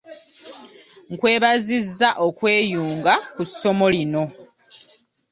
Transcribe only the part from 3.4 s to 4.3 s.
ssomo lino.